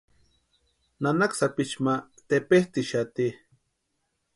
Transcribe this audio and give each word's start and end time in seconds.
Nanaka 1.01 1.35
sapichu 1.39 1.79
ma 1.85 1.93
tepetsʼïxati. 2.27 3.27